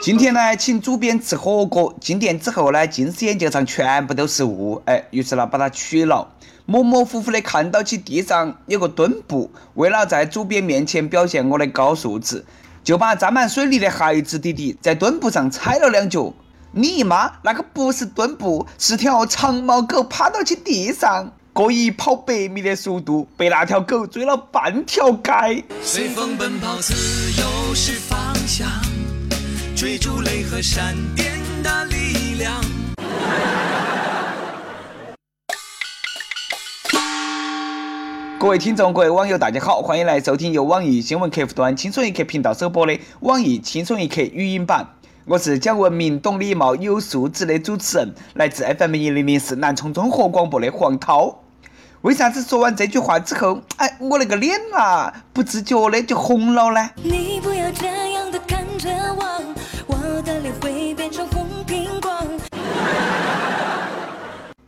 [0.00, 6.28] 今天呢，请主编吃火锅，进店之后呢，近视眼镜上全部都是雾，哎，于是呢把它取了，
[6.66, 12.44] 模模糊糊的看到起地上有个墩布，为了在主编面前表现我的高素质，
[12.82, 16.34] 就把沾满水泥的孩子弟弟在墩布上踩了两脚。
[16.72, 25.62] 你妈，那个不是墩布，是条长毛狗趴到起地上，过以跑百米的速度被那条狗追了半条街。
[25.80, 26.92] 随风奔跑，自
[27.40, 28.68] 由是方向。
[29.76, 32.60] 追逐雷和闪电的力量。
[38.36, 44.84] 各位听众，各位网友，大家好，欢迎来收听由网易新闻客户端“轻松一刻”频道首播的网易轻松一刻语音版。
[45.24, 51.42] 我是讲文明、懂礼貌、有素质的主持人，来自 FM 一零零四南充综合广播的黄涛。
[52.04, 56.90] 为啥子说完这句话之后，哎，我那个脸啊，不自觉的就红了呢？
[56.96, 60.22] 你不要这样的看着我。
[60.22, 62.10] 的脸会变成红苹果。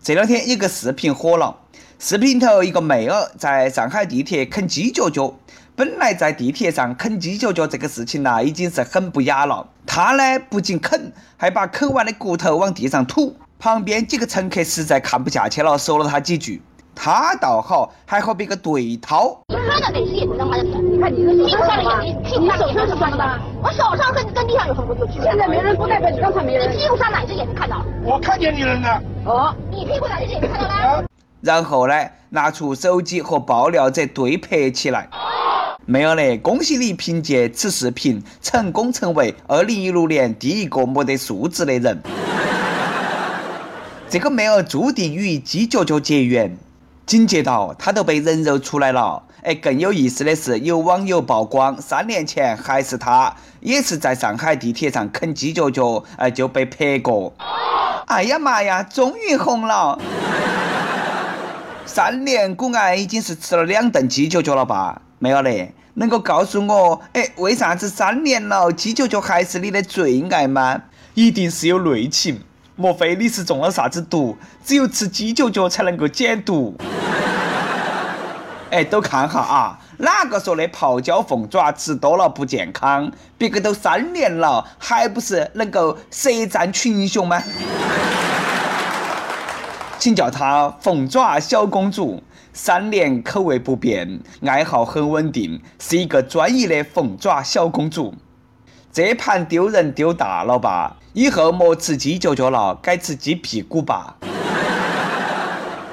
[0.02, 1.54] 这两天有个视频火了，
[1.98, 5.34] 视频头一个妹儿在上海地铁啃鸡脚脚。
[5.74, 9.68] 本来在地铁上啃鸡脚脚这个事情呐，已经是很不雅了。
[9.86, 13.36] 她呢不仅啃，还把啃完的骨头往地上吐。
[13.58, 16.62] 旁边几个乘客实在看不下去了，说了她几句。
[16.96, 19.38] 他倒好，还和别个对掏。
[19.48, 23.40] 你看到这些也不能花钱，你看你的手上的眼睛，你手上是什么的？
[23.62, 25.22] 我手上跟跟地上有什么区别？
[25.22, 26.72] 现在没人不代表你刚才没人。
[26.72, 27.84] 你屁股上哪只眼睛看到？
[28.02, 28.88] 我看见你了呢。
[29.26, 31.04] 哦，你屁股哪只眼睛看到了？
[31.42, 31.94] 然后呢，
[32.30, 35.08] 拿出手机和爆料者对拍起来。
[35.84, 42.02] 没有嘞，恭喜你凭借此视频成功成为二零一六年第一个没得素质的人。
[44.08, 46.56] 这个妹儿注定与鸡脚脚结缘。
[47.06, 57.32] 紧接到他都被人肉出来了，哎，更有意思的是，有网友曝光，三年前还是他，也是在上海地铁上啃鸡脚脚，哎，就被拍过。
[58.06, 59.96] 哎呀妈呀，终于红了！
[61.84, 65.00] 三年古爱已经是吃了两顿鸡脚脚了吧？
[65.20, 70.82] 没有嘞，能够告诉我，哎，为啥子三年了鸡脚脚还是你的最爱吗？
[71.14, 72.40] 一定是有内情。
[72.78, 74.36] 莫非你是中了啥子毒？
[74.62, 76.76] 只有吃鸡脚脚才能够解毒？
[78.70, 83.10] 哎，都看哈啊，哪个说的泡椒凤爪吃多了不健康？
[83.38, 87.42] 别个都三年了，还不是能够舌战群雄吗？
[89.98, 92.22] 请叫她凤爪小公主，
[92.52, 98.14] 三年口味不变，爱好很稳定，是一个专一的凤爪小公主。
[98.96, 100.96] 这盘丢人丢大了吧？
[101.12, 104.16] 以后莫吃鸡脚脚了，改吃鸡屁股吧。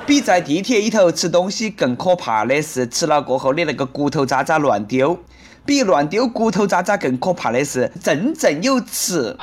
[0.05, 5.19] 比在地铁里头吃东西更可怕的是，吃了过后的那个骨头渣渣乱丢。
[5.65, 9.37] 比乱丢骨头渣渣更可怕的是，振振有词。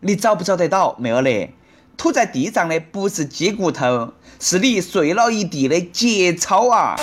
[0.00, 0.96] 你找不找得到？
[0.98, 1.52] 没有嘞。
[1.98, 6.96] 吐在地上的不是鸡骨头，是你碎了一地的节操啊！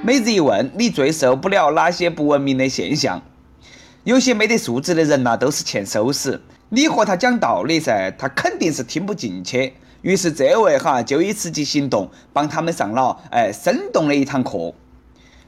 [0.00, 3.20] 每日一问：你最受不了哪些不文明的现象？
[4.04, 6.40] 有些没得素质的人呐，都是欠收拾。
[6.68, 9.74] 你和他讲道理噻，他肯定是听不进去。
[10.02, 14.72] 于是这位哈就以实际行动帮他们上了哎生动的一堂课。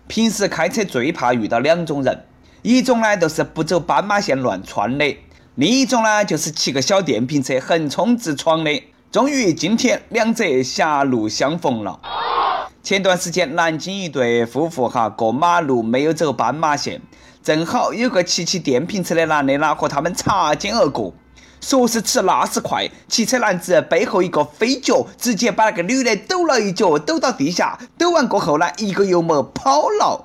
[0.08, 2.24] 平时开车最怕遇到两种人，
[2.62, 5.16] 一种呢就是不走斑马线乱窜的，
[5.54, 8.82] 另一种呢就是骑个小电瓶车横冲直闯的。
[9.12, 12.00] 终于今天两者狭路相逢了。
[12.82, 17.02] 前段时间，南京一对夫妇哈过马路没有走斑马线，
[17.42, 21.12] 正好有个骑骑电瓶车的男的呢和他们擦肩而过，
[21.60, 30.24] 说时迟那时快，骑车男子背后一个飞脚，直接把那个女的抖了一脚，抖到地下，抖完过后呢，一个油门跑了。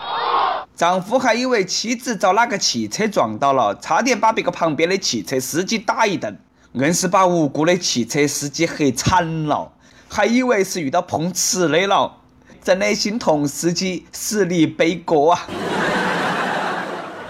[0.77, 6.39] 丈夫还以为妻子遭哪个汽车撞到了，差点把别个旁边的汽车司机打一顿，
[6.71, 9.73] 硬是把无辜的汽车司机黑惨了，
[10.07, 12.21] 还以为是遇到碰瓷的了。
[12.65, 15.47] 真的心痛，司机实力背锅啊！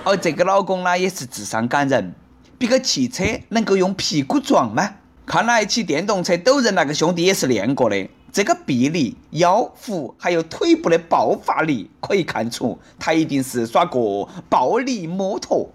[0.06, 2.16] 而这个老公呢，也是智商感人。
[2.58, 4.92] 比个汽车能够用屁股撞吗？
[5.26, 8.08] 看来骑电动车抖人那个兄弟也是练过的。
[8.32, 15.70] 这个臂力、腰腹还有腿部的爆发力，可以看出他一定是耍过暴力摩托。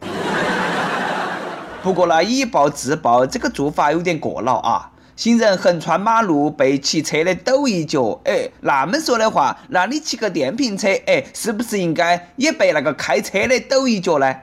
[1.82, 4.90] 不过呢，以暴制暴这个做法有点过了啊！
[5.20, 14.34] 行人横穿马路被骑车的抖一脚，哎，那么说的话，那你骑个电瓶车，哎，是不是应该也被那个开车的抖一脚呢？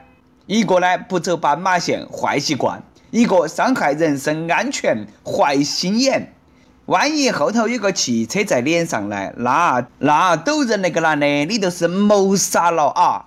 [0.46, 2.78] 一个呢不走斑马线，坏习惯；
[3.10, 6.32] 一个伤害人身安全，坏心眼。
[6.86, 9.32] 万一后头有个汽车在脸上呢？
[9.38, 13.24] 那那抖人那个男的，你都是谋杀了啊！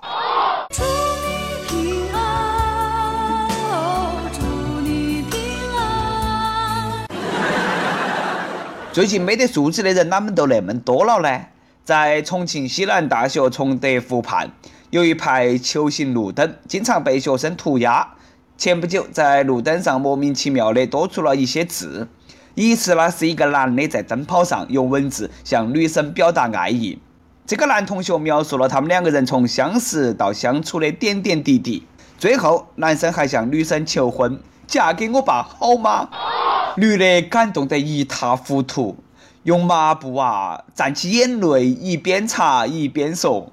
[8.94, 11.46] 最近没得素质的人哪么都那么多了呢？
[11.86, 14.52] 在重庆西南大学崇德湖畔，
[14.90, 18.06] 有一排球形路灯，经常被学生涂鸦。
[18.58, 22.10] 前不久，在路灯上莫名其妙的多出了一些字。
[22.56, 27.00] 疑似呢是一个男的在灯泡上用文字向女生表达爱意。
[27.48, 31.88] 这个男同学描述了他们两个人从相识到相处的点点滴滴。
[32.18, 34.38] 最后，男生还向女生求婚
[34.68, 36.10] ：“嫁给我吧，好吗？”
[36.78, 38.98] 女的感动得一塌糊涂，
[39.44, 43.52] 用抹布啊蘸起眼泪，一边擦一边说：“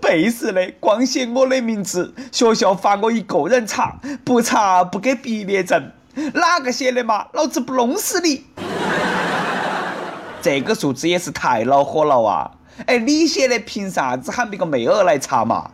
[0.00, 5.92] 背时的光写我的名字，学校罚我一个人擦，不擦不给毕业证。”
[6.34, 7.26] 哪个写的嘛？
[7.32, 8.44] 老子不弄死你！
[10.42, 12.50] 这个数字也是太恼火了啊！
[12.86, 15.70] 哎，你写的凭啥子喊别个妹儿来查嘛？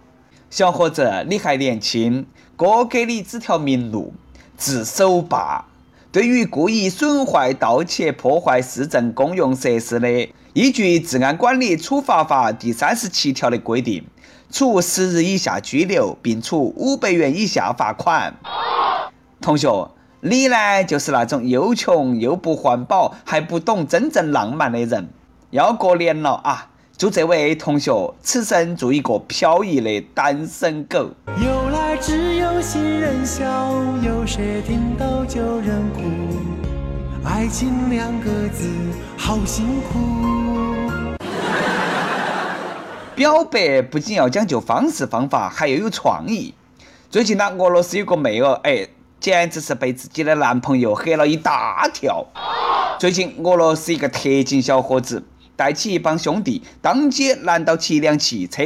[0.51, 2.27] 小伙子，你还年轻，
[2.57, 4.13] 哥给你指条明路：
[4.57, 5.67] 自首吧。
[6.15, 10.09] 对于故意损坏、盗窃、破坏市政公用设施的，
[10.53, 14.05] 依据《治安管理处罚法》第三十七条的规定，
[14.49, 18.37] 处十日以下拘留，并处五百元以下罚款。
[19.41, 19.91] 同学。
[20.21, 25.09] 你呢，就是那种又穷又不环保还不懂真正浪漫的人。
[25.51, 26.71] 要过年了啊！
[26.97, 31.11] 祝这位同学此生做一个飘逸的单身狗。
[31.27, 33.45] 有来只有心人笑，
[34.01, 36.03] 有谁听到旧人哭？
[37.25, 38.71] 爱情两个字，
[39.17, 39.99] 好辛苦。
[43.17, 46.55] 表白不仅要讲究方式方法，还要有创意。
[47.11, 48.87] 最近呢，俄罗斯有个妹儿，哎。
[49.19, 52.27] 简直是被自己的男朋友吓了一大跳。
[52.99, 55.25] 最近，俄罗斯一个特警小伙子
[55.57, 58.63] 带起一帮兄弟，当街拦到起一辆汽车，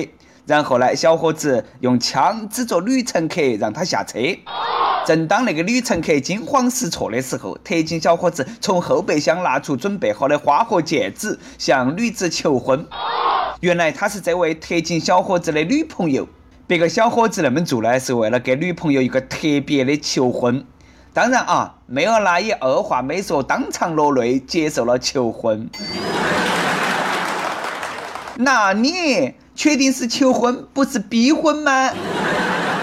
[0.49, 4.19] 然后呢，小伙子用枪指着女乘客让他下车。
[5.05, 12.87] 正当那个女乘客惊慌失措的时候，特警小伙子从后备箱拿出准备好的花和戒指，向女子求婚。
[13.61, 16.27] 原来他是这位特警小伙子的女朋友。
[16.67, 20.65] 别个小伙子那么做呢，是为了给女朋友一个特别的求婚。
[21.13, 25.69] 当然啊，妹儿呢也二话没说，当场落泪接受了求婚。
[28.37, 31.91] 那你确定是求婚，不是逼婚吗？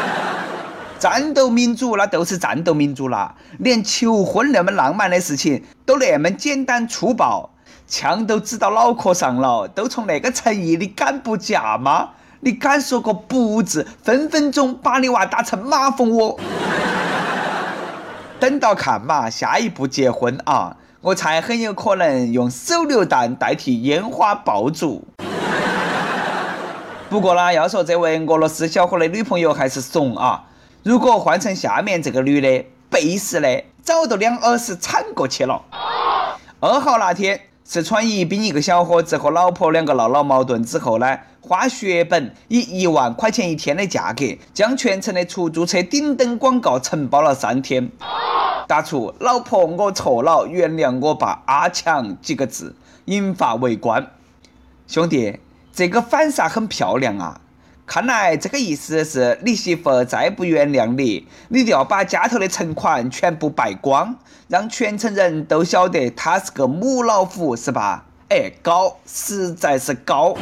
[0.99, 7.49] 战斗民族那都是战斗民族了，连求婚那么浪漫的事情都那么简单粗暴，
[7.87, 12.09] 枪都指到脑壳上了，都从那个诚意，你敢不嫁吗？
[12.41, 16.37] 你敢说个不字，分分钟把你娃打成马蜂窝。
[18.37, 25.07] 等到看嘛，下一步结婚啊，我猜很有可能用手榴弹代替烟花爆竹。
[27.09, 30.45] 不过呢，要说这位俄罗斯小伙的女朋友还是怂啊。
[30.83, 35.61] 如果换成下面这个女的，背时的，早都两耳屎铲过去了。
[36.59, 37.39] 二号那天。
[37.67, 44.23] 四川宜宾一个小伙子和老婆两个闹了矛盾之后呢，花血本以一万块钱一天的价格，
[44.53, 47.89] 将全城的出租车顶灯广告承包了三天，
[48.67, 52.75] 打出“老婆我错了，原谅我吧，阿强”几个字，
[53.05, 54.11] 引发围观。
[54.85, 55.39] 兄弟，
[55.75, 57.41] 这个反杀很漂亮啊！
[57.85, 64.15] 看来这个意思是你媳妇再不原谅你，你就要把家头的存款全部败光，
[64.47, 68.05] 让全城人都晓得她是个母老虎，是吧？
[68.29, 70.37] 哎，高，实在是高。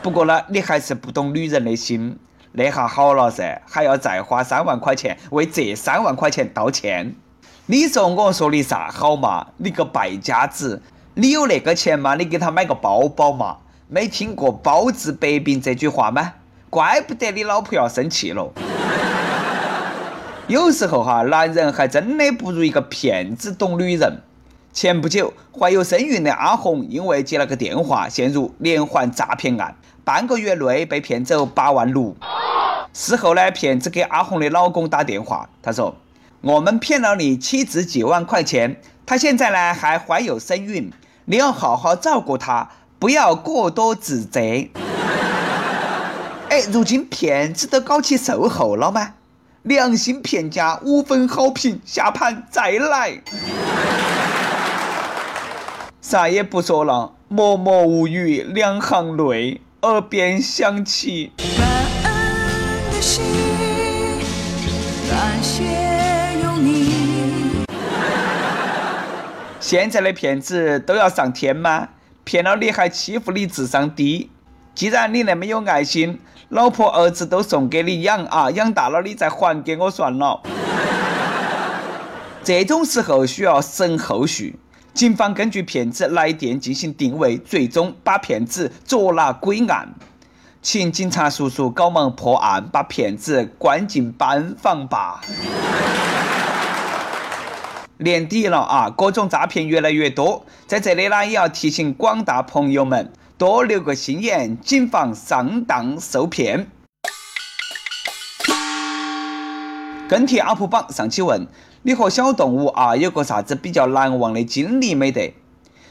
[0.00, 2.16] 不过呢，你还是不懂女人的心，
[2.52, 7.16] 那下好了噻，还要再花三万块钱为这三万块钱道歉。
[7.66, 9.48] 你说我说你啥好嘛？
[9.56, 10.80] 你个败家子，
[11.20, 12.14] 你有那个钱吗？
[12.14, 13.58] 你给他买个包包嘛。
[13.88, 16.32] 没听过“包治百病”这句话吗？
[16.70, 18.50] 怪不得你老婆要生气了。
[20.46, 24.22] 有时候哈，男人还真的不如一个骗子懂女人。
[24.72, 32.16] 前不久，怀有身孕的阿红因为接了个电话，陷入连环诈骗案，半个月内被骗走八万六。
[32.94, 35.96] 事后呢，骗子给阿红的老公打电话，他说
[36.40, 40.90] ：“我们骗了你妻子几万块钱，她现在呢还怀有身孕，
[41.30, 42.68] 你要好好照顾他。”
[43.00, 44.40] 不要过多自责。
[46.50, 49.14] 哎，如今骗子都搞起售后了吗？
[49.62, 53.22] 良心骗家五分好评，下盘再来。
[56.02, 61.32] 啥也不说了，默默无语，两行泪，耳边响起。
[69.60, 71.88] 现在的骗子都要上天吗？
[72.24, 74.30] 骗了你还欺负你智商低？
[74.74, 80.40] 既然你那么有爱心，老婆儿子都送给你养啊，养大了你再还给我算了。
[82.42, 84.58] 这种时候需要审后续，
[84.94, 89.94] 警方根据骗子来电进行定位，最终把骗子捉拿归案。
[90.62, 95.20] 请警察叔叔搞忙破案，把骗子关进班房吧。
[98.02, 106.70] 年底了啊，各种诈骗越来越多，在这里呢，也要提醒广大朋友们多留个心眼，谨防上当受骗。
[110.08, 111.46] 跟帖 UP 榜上期问。
[111.82, 115.34] 你和小动物啊有个啥子比较难忘的经历没得？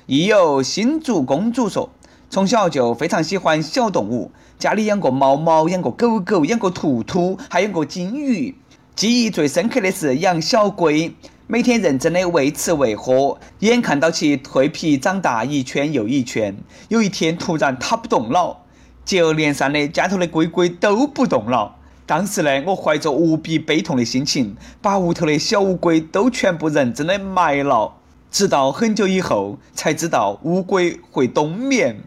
[0.08, 1.92] 亦有新竹公主说，
[2.30, 8.56] 从小就非常喜欢小动物，家里养过猫猫，养过狗狗，养过兔兔，还养过金鱼。
[8.96, 11.14] 记忆最深刻的是养小龟，
[11.52, 16.56] 每天认真的喂吃喂喝，眼看到其蜕皮长大一圈又一圈。
[16.90, 18.58] 有一天突然它不动了，
[19.04, 21.78] 接二连三的家头的龟龟都不动了。
[22.06, 27.96] 当时呢，我怀着无比悲痛的心情，把屋头的小乌龟都全部认真的埋了。
[28.30, 32.04] 直到很久以后，才知道乌龟会冬眠。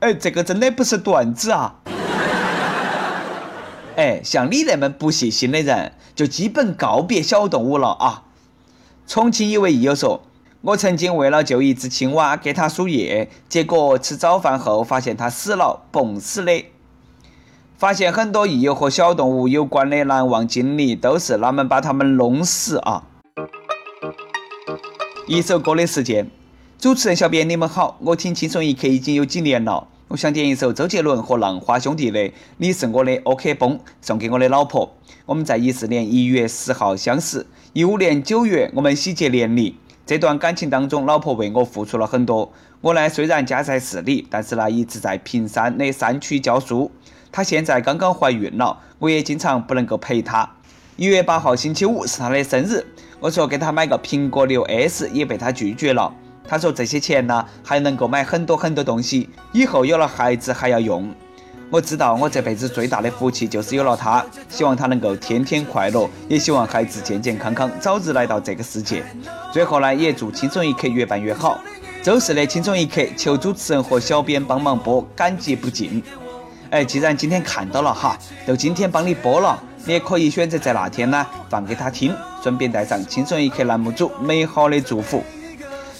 [0.00, 1.76] 哎，这个真的不是段子啊！
[3.96, 8.24] 哎，像你那么不细心的人，就基本告别小动物了啊！
[9.06, 10.22] 重庆一位益友说
[10.62, 16.64] ：“我曾经为了救一只青蛙，给它输液，结果吃早饭后发现它死了，蹦死的。”
[17.76, 23.04] 发现很多益友和小动物有关的难忘经历，都是他们把它们弄死啊！
[25.26, 26.30] 一首歌的时间，
[26.78, 32.20] 主持人小编你们好，我听轻松一刻已经有几年了，我想点一首周杰伦和浪花兄弟的
[32.56, 34.94] 《你是我的 OK 绷》，送给我的老婆。
[35.26, 39.76] 我们在一四年一月十号相识，一五年九月我们喜结连理。
[40.06, 42.52] 这段感情当中，老婆为我付出了很多。
[42.80, 46.88] 我呢虽然家在市里，但是呢一直在平山的山区教书。
[47.32, 50.48] 她现在刚刚怀孕了，我也经常不能够陪她。
[50.94, 52.86] 一月八号星期五是她的生日，
[53.18, 56.14] 我说给她买个苹果六 S，也被她拒绝了。
[56.46, 61.12] 她说这些钱呢还能够买很多很多东西，以后有了孩子还要用。
[61.74, 69.02] 我知道我这辈子最大的福气就是有了他，希望他能够天天快乐，也希望孩子健健康康，早日来到这个世界。
[69.52, 71.60] 最后呢，也祝轻松一刻越办越好。
[72.00, 76.00] 周四的轻松一刻，求主持人和小编帮忙播，感激不尽。
[76.70, 78.16] 哎，既然今天看到了哈，
[78.46, 85.24] 就今天帮你播了，你也可以选择在那天呢放给他听，顺便带上轻松一刻栏目组美好的祝福。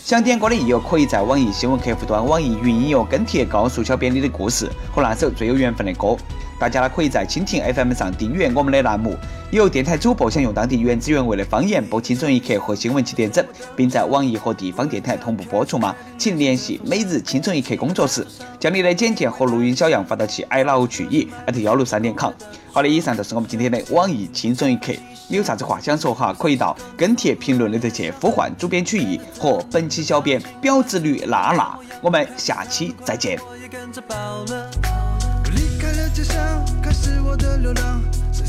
[0.05, 6.15] 想点歌的益友可以在网易新闻客户端、网易云音乐跟帖告诉小编你的故事和那首最有缘分的歌。
[6.59, 9.17] 大家呢可以在蜻蜓 FM 上订阅我们的栏目。
[9.51, 13.45] 有电台主播想用当地原汁原味的方言播《轻松一刻》和新闻七点整，
[13.77, 15.95] 并在网易和地方电台同步播出吗？
[16.19, 18.27] 请联系每日轻松一刻工作室，
[18.59, 22.33] 将你的简介和录音小样发到其 i love 曲艺艾特幺六三点 com。
[22.73, 24.93] 好的，以上就是我们今天的网易轻松一刻。
[25.29, 26.35] 你有啥子话想说哈？
[26.37, 31.79] 可以到跟帖评论里头去呼唤主编曲艺和本期小编表子女娜娜。
[32.01, 33.39] 我们下期再见。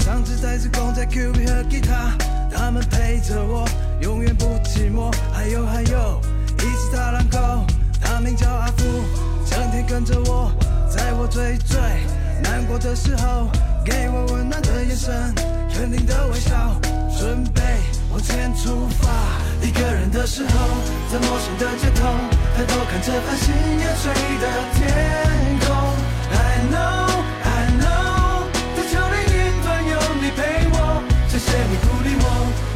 [0.05, 2.13] 上次再次空在 Q B 和吉他，
[2.53, 3.67] 他们陪着我，
[4.01, 5.12] 永远不寂寞。
[5.34, 6.22] 还有还有，
[6.60, 7.65] 一只大狼狗，
[8.00, 8.84] 它名叫阿福，
[9.50, 10.51] 整天跟着我，
[10.88, 11.77] 在我最最
[12.43, 13.50] 难过的时候，
[13.84, 15.34] 给我温暖的眼神，
[15.74, 16.79] 肯定的微笑，
[17.17, 17.62] 准备
[18.12, 19.10] 往前出发。
[19.62, 20.50] 一个人的时候，
[21.12, 22.13] 在陌生的街头，
[22.55, 25.55] 抬头看着繁星夜垂的天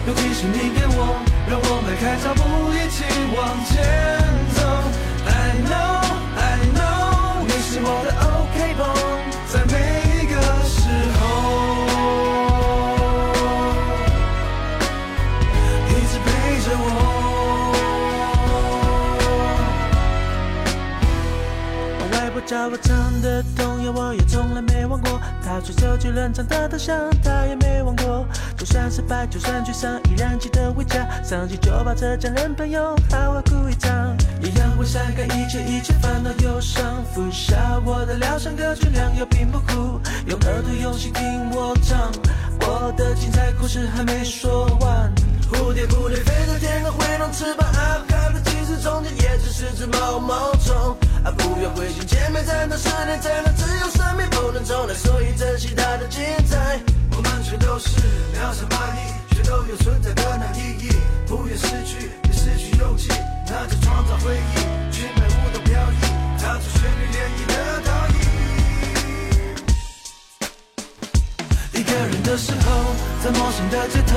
[0.10, 2.42] 尤其是你给我，让我迈开脚步，
[2.74, 3.06] 一起
[3.38, 3.78] 往前
[4.56, 4.60] 走。
[5.28, 5.30] I
[5.70, 6.01] know,
[6.36, 8.82] I know，你是我的 OK 绷，
[9.46, 9.78] 在每
[10.10, 10.34] 一个
[10.66, 11.22] 时候，
[15.89, 16.28] 一直陪
[16.66, 16.89] 着我。
[22.13, 22.89] 外婆教我唱
[23.22, 24.16] 的童谣，我
[25.60, 25.66] 忘过。
[25.66, 28.25] 她说手机冷场的头像，她也没忘过。
[28.58, 31.08] 就算失败，就算沮丧，依然记得回家。
[31.24, 42.12] 上机就抱着家人朋友好好哭一场，一样会删开一切一切烦恼忧伤，服下我的疗伤歌曲，良药并不苦，用耳朵用心听我唱，
[42.62, 45.13] 我的精彩故事还没说完。
[45.51, 50.54] 蝴蝶蝴蝶飞到天空，挥动翅膀，啊，看的其实中间也只是只毛毛
[51.60, 56.80] 不要灰心，姐妹在那十年，在那只有生命不能重来，所以珍惜它的精彩。
[57.12, 58.00] 我们全都是
[58.32, 60.88] 渺小蚂蚁，却都有存在的那意义。
[61.28, 62.32] 不愿失去也。
[62.32, 63.10] 失去勇气，
[63.48, 64.56] 那就创造回忆，
[64.89, 66.00] 裙摆舞动飘逸，
[66.39, 68.16] 踏出旋律涟漪的倒影。
[71.74, 74.16] 一个人的时候，在陌生的街头，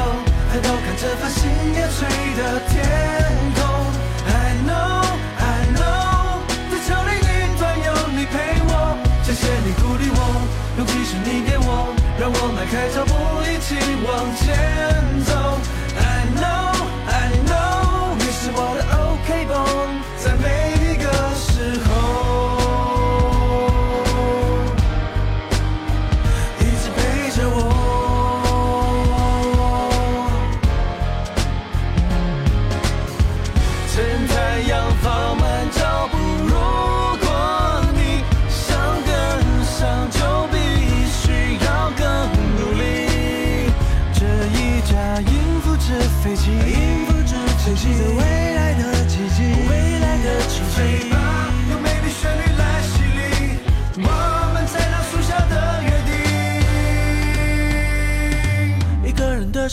[0.52, 1.42] 抬头看着繁星
[1.74, 2.06] 点缀
[2.38, 2.78] 的天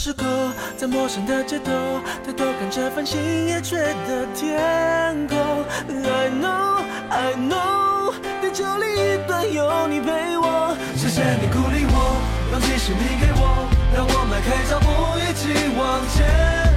[0.02, 1.70] 时候在陌生的街头
[2.24, 3.78] 抬头看着繁星夜垂
[4.08, 5.36] 的天空。
[5.88, 12.16] I know i know 地球另一端有你陪我谢谢你鼓励我
[12.50, 16.69] 勇气是你给我让我迈开脚步一起往前。